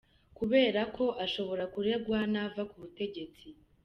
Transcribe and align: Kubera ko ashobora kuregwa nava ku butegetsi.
Kubera 0.37 0.81
ko 0.95 1.05
ashobora 1.25 1.63
kuregwa 1.73 2.19
nava 2.33 2.61
ku 2.69 2.75
butegetsi. 2.81 3.47